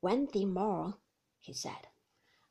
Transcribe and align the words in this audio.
One 0.00 0.28
thing 0.28 0.54
more, 0.54 0.98
he 1.40 1.52
said. 1.52 1.88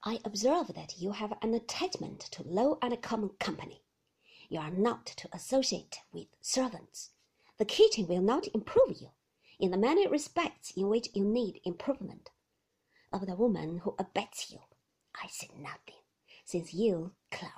I 0.04 0.20
observe 0.26 0.74
that 0.76 1.00
you 1.00 1.12
have 1.12 1.34
an 1.42 1.54
attachment 1.54 2.20
to 2.32 2.44
low 2.44 2.78
and 2.82 3.02
common 3.02 3.30
company. 3.40 3.84
You 4.50 4.60
are 4.60 4.72
not 4.72 5.06
to 5.06 5.30
associate 5.34 6.00
with 6.12 6.28
servants. 6.42 7.12
The 7.58 7.66
kitchen 7.66 8.08
will 8.08 8.22
not 8.22 8.48
improve 8.54 9.00
you 9.00 9.12
in 9.60 9.72
the 9.72 9.78
many 9.78 10.08
respects 10.08 10.72
in 10.72 10.90
which 10.90 11.10
you 11.14 11.24
need 11.24 11.62
improvement. 11.64 12.32
Of 13.14 13.26
the 13.26 13.36
woman 13.36 13.80
who 13.80 13.96
abets 13.98 14.52
you, 14.52 14.60
I 15.16 15.28
say 15.28 15.50
nothing, 15.58 16.02
since 16.44 16.74
you, 16.74 17.14
Clara, 17.32 17.54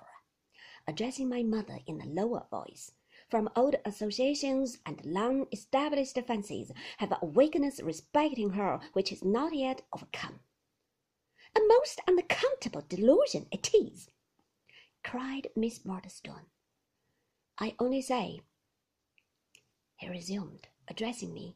addressing 0.87 1.27
my 1.27 1.41
mother 1.41 1.79
in 1.87 1.99
a 1.99 2.05
lower 2.05 2.45
voice, 2.51 2.91
from 3.30 3.50
old 3.55 3.75
associations 3.86 4.80
and 4.86 5.05
long 5.05 5.46
established 5.52 6.20
fancies, 6.25 6.71
have 6.98 7.14
a 7.21 7.25
weakness 7.25 7.79
respecting 7.82 8.52
her 8.52 8.79
which 8.93 9.11
is 9.11 9.23
not 9.23 9.54
yet 9.54 9.84
overcome. 9.93 10.39
A 11.56 11.60
most 11.68 12.01
unaccountable 12.07 12.84
delusion 12.87 13.47
it 13.51 13.73
is, 13.73 14.10
cried 15.04 15.47
Miss 15.56 15.86
Murdstone. 15.86 16.46
I 17.60 17.75
only 17.79 18.01
say, 18.01 18.42
he 19.98 20.09
resumed, 20.09 20.68
addressing 20.87 21.34
me, 21.34 21.56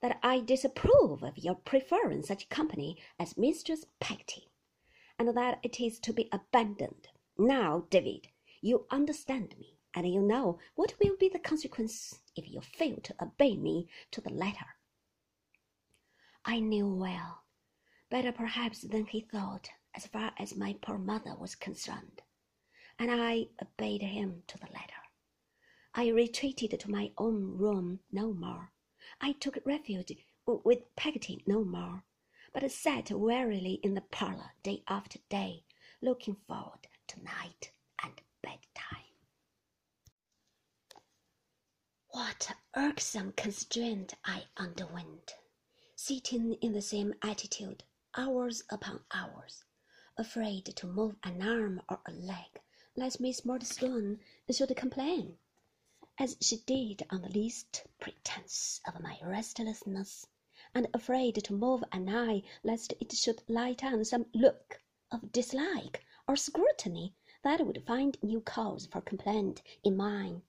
that 0.00 0.18
I 0.22 0.40
disapprove 0.40 1.22
of 1.22 1.38
your 1.38 1.54
preferring 1.54 2.22
such 2.22 2.48
company 2.48 2.96
as 3.18 3.36
Mistress 3.36 3.84
Peggotty, 4.00 4.50
and 5.18 5.36
that 5.36 5.58
it 5.62 5.80
is 5.80 5.98
to 6.00 6.12
be 6.12 6.28
abandoned. 6.32 7.08
Now, 7.36 7.86
David, 7.90 8.28
you 8.60 8.86
understand 8.90 9.54
me, 9.58 9.77
and 9.94 10.06
you 10.06 10.20
know 10.20 10.58
what 10.74 10.94
will 11.00 11.16
be 11.16 11.28
the 11.28 11.38
consequence 11.38 12.20
if 12.36 12.48
you 12.48 12.60
fail 12.60 12.96
to 13.02 13.14
obey 13.22 13.56
me 13.56 13.88
to 14.10 14.20
the 14.20 14.30
letter. 14.30 14.66
I 16.44 16.60
knew 16.60 16.88
well, 16.88 17.44
better 18.10 18.32
perhaps 18.32 18.82
than 18.82 19.06
he 19.06 19.20
thought, 19.20 19.68
as 19.94 20.06
far 20.06 20.32
as 20.38 20.56
my 20.56 20.76
poor 20.80 20.98
mother 20.98 21.34
was 21.34 21.54
concerned, 21.54 22.22
and 22.98 23.10
I 23.10 23.48
obeyed 23.60 24.02
him 24.02 24.42
to 24.46 24.58
the 24.58 24.66
letter. 24.66 25.02
I 25.94 26.08
retreated 26.08 26.78
to 26.78 26.90
my 26.90 27.10
own 27.18 27.58
room 27.58 28.00
no 28.12 28.32
more. 28.32 28.72
I 29.20 29.32
took 29.32 29.58
refuge 29.64 30.12
with 30.46 30.94
Peggotty 30.96 31.42
no 31.46 31.64
more, 31.64 32.04
but 32.52 32.70
sat 32.70 33.10
wearily 33.10 33.80
in 33.82 33.94
the 33.94 34.00
parlour 34.00 34.52
day 34.62 34.82
after 34.86 35.18
day, 35.28 35.64
looking 36.00 36.36
forward 36.46 36.86
to 37.08 37.22
night 37.22 37.72
and 38.02 38.20
bedtime. 38.42 39.07
What 42.40 42.56
irksome 42.76 43.32
constraint 43.32 44.14
I 44.24 44.44
underwent, 44.56 45.34
sitting 45.96 46.54
in 46.60 46.72
the 46.72 46.80
same 46.80 47.14
attitude 47.20 47.82
hours 48.14 48.62
upon 48.70 49.02
hours, 49.10 49.64
afraid 50.16 50.66
to 50.66 50.86
move 50.86 51.16
an 51.24 51.42
arm 51.42 51.82
or 51.88 52.00
a 52.06 52.12
leg, 52.12 52.60
lest 52.94 53.18
Miss 53.18 53.44
Murdstone 53.44 54.20
should 54.52 54.76
complain 54.76 55.38
as 56.16 56.36
she 56.40 56.58
did 56.58 57.04
on 57.10 57.22
the 57.22 57.28
least 57.28 57.82
pretence 57.98 58.82
of 58.86 59.00
my 59.00 59.18
restlessness, 59.20 60.28
and 60.72 60.86
afraid 60.94 61.42
to 61.42 61.52
move 61.52 61.82
an 61.90 62.08
eye 62.08 62.44
lest 62.62 62.94
it 63.00 63.10
should 63.10 63.42
light 63.48 63.82
on 63.82 64.04
some 64.04 64.26
look 64.32 64.80
of 65.10 65.32
dislike 65.32 66.04
or 66.28 66.36
scrutiny 66.36 67.16
that 67.42 67.66
would 67.66 67.84
find 67.84 68.16
new 68.22 68.40
cause 68.40 68.86
for 68.86 69.00
complaint 69.00 69.60
in 69.82 69.96
mine. 69.96 70.42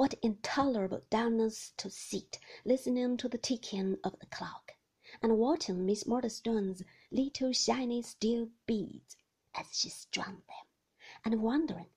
What 0.00 0.14
intolerable 0.22 1.02
dullness 1.10 1.74
to 1.76 1.90
sit 1.90 2.38
listening 2.64 3.18
to 3.18 3.28
the 3.28 3.36
ticking 3.36 3.98
of 4.02 4.18
the 4.18 4.24
clock, 4.24 4.72
and 5.20 5.36
watching 5.36 5.84
Miss 5.84 6.06
Murdstone's 6.06 6.82
little 7.10 7.52
shiny 7.52 8.00
steel 8.00 8.48
beads 8.64 9.18
as 9.54 9.78
she 9.78 9.90
strung 9.90 10.36
them, 10.48 10.66
and 11.22 11.42
wondering 11.42 11.90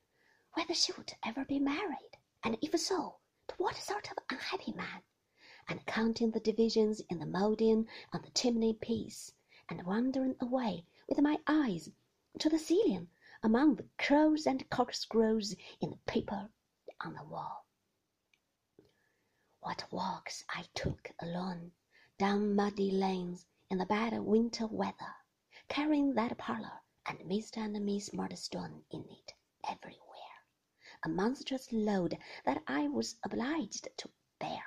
whether 0.52 0.74
she 0.74 0.91
would 0.97 1.14
ever 1.24 1.46
be 1.46 1.59
married, 1.59 2.18
and 2.44 2.58
if 2.62 2.78
so, 2.78 3.19
to 3.47 3.56
what 3.56 3.78
sort 3.78 4.12
of 4.12 4.18
unhappy 4.30 4.74
man, 4.74 5.03
and 5.70 5.85
counting 5.85 6.31
the 6.31 6.41
divisions 6.41 7.00
in 7.09 7.20
the 7.20 7.25
moulding 7.25 7.88
on 8.12 8.22
the 8.22 8.31
chimney 8.31 8.74
piece, 8.74 9.31
and 9.70 9.85
wandering 9.85 10.35
away 10.41 10.85
with 11.08 11.22
my 11.22 11.40
eyes 11.47 11.90
to 12.38 12.50
the 12.50 12.59
ceiling 12.59 13.09
among 13.41 13.78
the 13.78 13.88
crows 13.97 14.46
and 14.46 14.70
corkscrews 14.70 15.56
in 15.80 15.90
the 15.91 16.00
paper 16.06 16.50
on 17.00 17.14
the 17.14 17.24
wall. 17.24 17.66
What 19.63 19.90
walks 19.94 20.44
I 20.50 20.66
took 20.75 21.12
alone 21.22 21.72
down 22.18 22.53
muddy 22.53 22.91
lanes 22.91 23.46
in 23.69 23.78
the 23.78 23.85
bad 23.85 24.12
winter 24.19 24.68
weather, 24.68 25.16
carrying 25.69 26.13
that 26.16 26.38
parlour 26.38 26.81
and 27.06 27.18
Mr. 27.19 27.57
and 27.57 27.85
Miss 27.85 28.12
Murdstone 28.12 28.84
in 28.91 29.06
it 29.09 29.34
everywhere 29.63 30.03
a 31.06 31.07
monstrous 31.07 31.72
load 31.72 32.18
that 32.44 32.62
I 32.68 32.90
was 32.90 33.16
obliged 33.23 33.88
to 33.97 34.09
bear, 34.38 34.63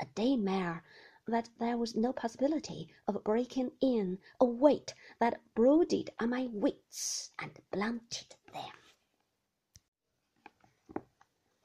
a 0.00 0.04
daymare 0.04 0.82
that 1.26 1.48
there 1.58 1.78
was 1.78 1.94
no 1.96 2.12
possibility 2.12 2.92
of 3.06 3.24
breaking 3.24 3.72
in, 3.80 4.18
a 4.38 4.44
weight 4.44 4.94
that 5.18 5.40
brooded 5.54 6.10
on 6.20 6.28
my 6.30 6.46
wits 6.52 7.30
and 7.38 7.58
blunted 7.70 8.36
them. 8.52 8.72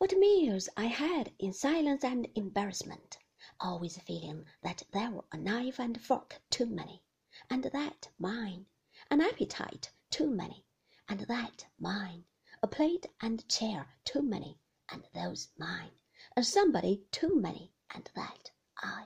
What 0.02 0.18
meals 0.18 0.68
I 0.76 0.86
had 0.86 1.32
in 1.38 1.54
silence 1.54 2.04
and 2.04 2.28
embarrassment, 2.34 3.20
always 3.60 4.00
feeling 4.00 4.48
that 4.64 4.82
there 4.92 5.12
were 5.12 5.26
a 5.32 5.38
knife 5.38 5.80
and 5.80 6.02
fork 6.02 6.42
too 6.50 6.66
many, 6.66 7.04
and 7.52 7.66
that 7.66 8.10
mine, 8.18 8.66
an 9.12 9.22
appetite 9.22 9.92
too 10.10 10.28
many, 10.28 10.66
and 11.08 11.20
that 11.20 11.68
mine, 11.78 12.26
a 12.64 12.68
plate 12.68 13.06
and 13.22 13.48
chair 13.48 13.94
too 14.04 14.24
many, 14.24 14.60
and 14.90 15.08
those 15.14 15.50
mine, 15.60 15.92
and 16.36 16.48
somebody 16.48 17.06
too 17.12 17.36
many, 17.36 17.72
and 17.94 18.10
that 18.16 18.50
I. 18.80 19.06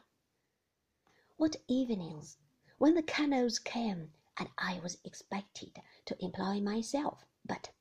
What 1.36 1.58
evenings, 1.68 2.38
when 2.78 2.96
the 2.96 3.04
candles 3.04 3.60
came, 3.60 4.14
and 4.38 4.50
I 4.58 4.80
was 4.80 5.00
expected 5.04 5.82
to 6.06 6.24
employ 6.24 6.62
myself, 6.62 7.26
but, 7.44 7.72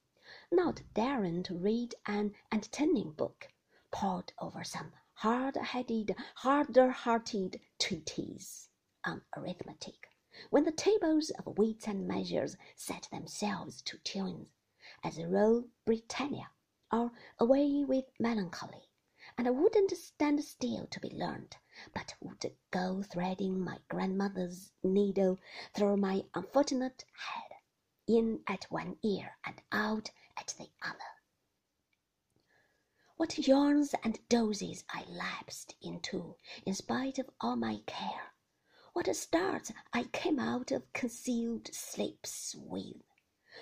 not 0.55 0.81
daring 0.95 1.43
to 1.43 1.53
read 1.59 1.93
an 2.07 2.33
entertaining 2.53 3.11
book, 3.11 3.49
pored 3.91 4.33
over 4.39 4.63
some 4.63 4.93
hard-headed, 5.15 6.15
harder-hearted 6.37 7.61
treatise 7.81 8.69
on 9.05 9.21
arithmetic, 9.37 10.09
when 10.51 10.63
the 10.63 10.71
tables 10.71 11.31
of 11.31 11.59
weights 11.59 11.89
and 11.89 12.07
measures 12.07 12.57
set 12.77 13.09
themselves 13.11 13.83
to 13.83 13.99
tunes 13.99 14.49
as 15.03 15.19
Rule 15.19 15.65
Britannia, 15.85 16.51
or 16.93 17.11
Away 17.41 17.85
with 17.85 18.05
Melancholy, 18.21 18.89
and 19.37 19.49
I 19.49 19.51
wouldn't 19.51 19.91
stand 19.97 20.45
still 20.45 20.87
to 20.87 21.01
be 21.01 21.11
learned, 21.11 21.57
but 21.93 22.15
would 22.21 22.57
go 22.71 23.03
threading 23.03 23.59
my 23.59 23.79
grandmother's 23.89 24.71
needle 24.85 25.41
through 25.75 25.97
my 25.97 26.25
unfortunate 26.33 27.05
head, 27.17 27.51
in 28.07 28.45
at 28.47 28.71
one 28.71 28.99
ear 29.03 29.37
and 29.45 29.61
out 29.73 30.11
at 30.37 30.53
the 30.59 30.69
other. 30.83 30.99
What 33.17 33.39
yawns 33.47 33.95
and 34.03 34.19
dozes 34.29 34.83
I 34.89 35.05
lapsed 35.05 35.77
into 35.81 36.35
in 36.67 36.75
spite 36.75 37.21
of 37.21 37.31
all 37.41 37.55
my 37.55 37.83
care! 37.87 38.35
What 38.95 39.15
starts 39.15 39.71
I 39.93 40.05
came 40.05 40.41
out 40.41 40.73
of 40.73 40.93
concealed 40.93 41.73
sleeps 41.73 42.57
with! 42.57 43.01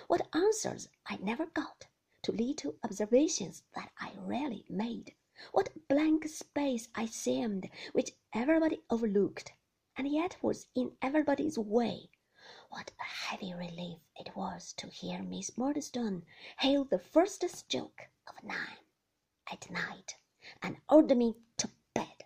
What 0.07 0.27
answers 0.35 0.89
I 1.05 1.17
never 1.17 1.45
got 1.45 1.89
to 2.23 2.33
little 2.33 2.77
observations 2.83 3.65
that 3.75 3.93
I 3.99 4.15
rarely 4.17 4.65
made! 4.71 5.15
What 5.51 5.89
blank 5.89 6.27
space 6.29 6.89
I 6.95 7.05
seemed 7.05 7.69
which 7.93 8.13
everybody 8.33 8.83
overlooked, 8.89 9.53
and 9.95 10.09
yet 10.09 10.43
was 10.43 10.69
in 10.75 10.97
everybody's 11.03 11.59
way! 11.59 12.09
What 12.73 12.91
a 12.99 13.05
heavy 13.05 13.53
relief 13.53 13.99
it 14.17 14.35
was 14.35 14.73
to 14.79 14.89
hear 14.89 15.23
Miss 15.23 15.59
Murdstone 15.59 16.25
hail 16.61 16.85
the 16.85 16.99
first 16.99 17.47
stroke 17.51 18.09
of 18.27 18.43
nine 18.43 18.79
at 19.51 19.71
night 19.71 20.17
and 20.63 20.79
order 20.89 21.15
me 21.15 21.37
to 21.59 21.71
bed! 21.93 22.25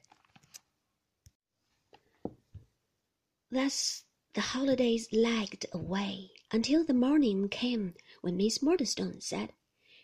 Thus 3.50 4.04
the 4.34 4.40
holidays 4.40 5.12
lagged 5.12 5.66
away 5.72 6.30
until 6.52 6.84
the 6.84 6.94
morning 6.94 7.48
came 7.48 7.96
when 8.20 8.36
Miss 8.36 8.62
Murdstone 8.62 9.20
said, 9.20 9.52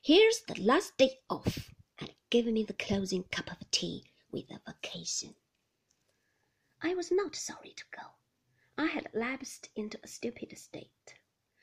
Here's 0.03 0.41
the 0.41 0.61
last 0.61 0.97
day 0.99 1.21
off, 1.31 1.73
and 2.00 2.12
gave 2.31 2.47
me 2.47 2.65
the 2.65 2.75
closing 2.75 3.23
cup 3.23 3.49
of 3.53 3.71
tea 3.71 4.11
with 4.33 4.50
a 4.50 4.61
vacation. 4.67 5.37
I 6.83 6.97
was 6.97 7.12
not 7.12 7.37
sorry 7.37 7.75
to 7.77 7.85
go. 7.93 8.03
I 8.82 8.87
had 8.87 9.14
lapsed 9.14 9.69
into 9.76 10.00
a 10.02 10.08
stupid 10.08 10.58
state, 10.58 11.14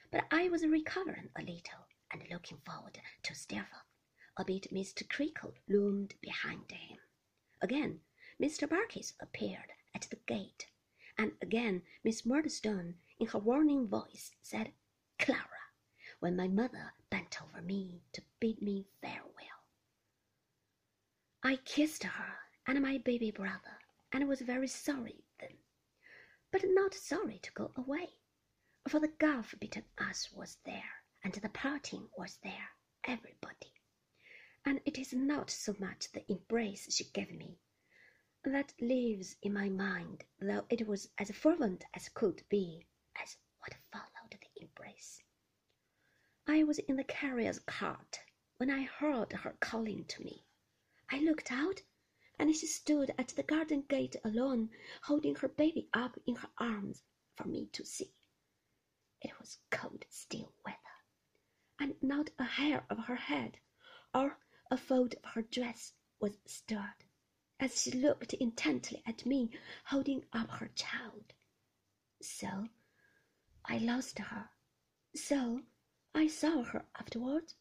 but 0.09 0.23
I 0.31 0.47
was 0.47 0.65
recovering 0.65 1.29
a 1.35 1.41
little 1.41 1.85
and 2.11 2.23
looking 2.31 2.59
forward 2.59 2.97
to 3.23 3.35
Steerforth, 3.35 3.91
albeit 4.37 4.73
Mr. 4.73 5.05
Creakle 5.05 5.53
loomed 5.67 6.15
behind 6.21 6.71
him. 6.71 6.97
Again 7.59 7.99
Mr. 8.41 8.69
Barkis 8.69 9.15
appeared 9.19 9.73
at 9.93 10.07
the 10.09 10.15
gate, 10.27 10.67
and 11.17 11.33
again 11.41 11.81
Miss 12.05 12.25
Murdstone, 12.25 12.95
in 13.19 13.27
her 13.27 13.39
warning 13.39 13.85
voice, 13.85 14.31
said, 14.41 14.71
Clara, 15.17 15.73
when 16.21 16.37
my 16.37 16.47
mother 16.47 16.93
bent 17.09 17.41
over 17.41 17.61
me 17.61 18.01
to 18.13 18.21
bid 18.39 18.61
me 18.61 18.87
farewell. 19.01 19.65
I 21.43 21.57
kissed 21.57 22.05
her 22.05 22.37
and 22.65 22.81
my 22.81 22.97
baby 22.97 23.29
brother, 23.29 23.77
and 24.13 24.25
was 24.25 24.39
very 24.39 24.69
sorry 24.69 25.25
but 26.51 26.63
not 26.65 26.93
sorry 26.93 27.39
to 27.39 27.51
go 27.53 27.71
away, 27.75 28.09
for 28.87 28.99
the 28.99 29.07
gulf 29.07 29.53
between 29.59 29.85
us 29.97 30.31
was 30.31 30.57
there, 30.65 31.03
and 31.23 31.33
the 31.33 31.49
parting 31.49 32.09
was 32.17 32.37
there, 32.43 32.69
everybody. 33.03 33.73
And 34.65 34.81
it 34.85 34.97
is 34.97 35.13
not 35.13 35.49
so 35.49 35.75
much 35.79 36.11
the 36.11 36.29
embrace 36.31 36.93
she 36.93 37.05
gave 37.05 37.31
me 37.31 37.59
that 38.43 38.73
lives 38.79 39.35
in 39.41 39.53
my 39.53 39.69
mind, 39.69 40.23
though 40.39 40.65
it 40.69 40.87
was 40.87 41.09
as 41.17 41.29
fervent 41.31 41.83
as 41.93 42.09
could 42.09 42.41
be, 42.49 42.87
as 43.21 43.37
what 43.59 43.75
followed 43.91 44.31
the 44.31 44.61
embrace. 44.61 45.21
I 46.47 46.63
was 46.63 46.79
in 46.79 46.95
the 46.95 47.03
carrier's 47.03 47.59
cart 47.59 48.21
when 48.57 48.69
I 48.69 48.83
heard 48.83 49.33
her 49.33 49.55
calling 49.59 50.05
to 50.05 50.23
me. 50.23 50.45
I 51.11 51.19
looked 51.19 51.51
out, 51.51 51.81
and 52.39 52.55
she 52.55 52.65
stood 52.65 53.13
at 53.17 53.27
the 53.29 53.43
garden 53.43 53.83
gate 53.89 54.15
alone, 54.23 54.69
holding 55.03 55.35
her 55.35 55.49
baby 55.49 55.89
up 55.93 56.17
in 56.25 56.35
her 56.35 56.49
arms 56.57 57.03
for 57.35 57.47
me 57.47 57.67
to 57.73 57.85
see. 57.85 58.13
It 59.21 59.37
was 59.39 59.59
cold, 59.69 60.05
still 60.09 60.53
weather, 60.65 60.77
and 61.79 61.95
not 62.01 62.29
a 62.39 62.45
hair 62.45 62.85
of 62.89 62.97
her 63.05 63.17
head 63.17 63.57
or 64.13 64.37
a 64.71 64.77
fold 64.77 65.15
of 65.23 65.31
her 65.31 65.41
dress 65.41 65.93
was 66.19 66.37
stirred, 66.45 67.03
as 67.59 67.81
she 67.81 67.91
looked 67.91 68.33
intently 68.33 69.03
at 69.05 69.25
me 69.25 69.51
holding 69.85 70.23
up 70.33 70.49
her 70.49 70.69
child. 70.75 71.33
So 72.21 72.69
I 73.65 73.77
lost 73.77 74.19
her. 74.19 74.49
So 75.15 75.61
I 76.15 76.27
saw 76.27 76.63
her 76.63 76.85
afterward 76.99 77.53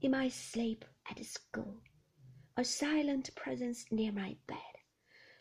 in 0.00 0.10
my 0.10 0.28
sleep 0.28 0.84
at 1.08 1.24
school, 1.24 1.80
a 2.58 2.64
silent 2.64 3.34
presence 3.34 3.84
near 3.90 4.10
my 4.10 4.34
bed, 4.46 4.56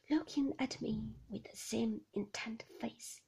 looking 0.10 0.52
at 0.60 0.82
me 0.82 1.02
with 1.30 1.44
the 1.44 1.56
same 1.56 2.02
intent 2.14 2.66
face, 2.82 3.22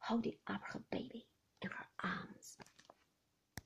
holding 0.00 0.36
up 0.46 0.60
her 0.64 0.82
baby 0.90 1.26
in 1.62 1.70
her 1.70 1.86
arms. 2.04 2.58